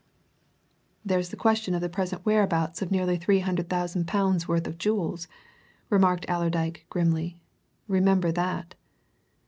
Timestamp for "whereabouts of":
2.25-2.89